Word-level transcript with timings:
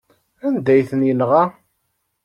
Anda 0.45 0.69
ay 0.73 0.83
ten-yenɣa? 0.89 1.43